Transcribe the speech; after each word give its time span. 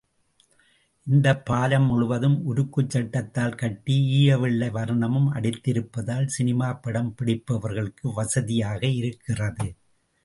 இந்தப் 1.07 1.45
பாலம் 1.45 1.85
முழுவதும் 1.85 2.37
உருக்குச்சட்டத்தால் 2.45 3.55
கட்டி 3.55 3.97
ஈயவெள்ளை 4.13 4.69
வர்ணமும் 4.69 5.29
அடித்திருப்பதால் 5.33 6.27
சினிமாப்படம் 6.37 7.13
பிடிப்பவர்களுக்கு 7.15 8.13
வசதியாக 8.13 8.87
இருக்கிறது. 8.87 9.67